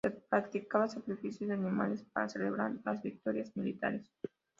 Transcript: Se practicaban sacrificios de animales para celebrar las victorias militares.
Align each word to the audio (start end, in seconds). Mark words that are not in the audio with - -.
Se 0.03 0.09
practicaban 0.31 0.89
sacrificios 0.89 1.47
de 1.47 1.53
animales 1.53 2.03
para 2.11 2.27
celebrar 2.27 2.73
las 2.85 3.03
victorias 3.03 3.55
militares. 3.55 4.09